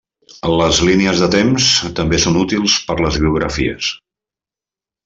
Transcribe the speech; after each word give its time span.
Les 0.61 0.79
línies 0.87 1.21
de 1.25 1.29
temps 1.35 1.67
també 2.01 2.23
són 2.25 2.41
útils 2.43 2.81
per 2.89 2.99
les 3.05 3.21
biografies. 3.27 3.95